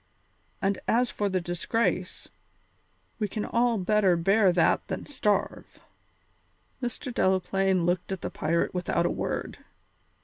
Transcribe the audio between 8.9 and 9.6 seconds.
a word.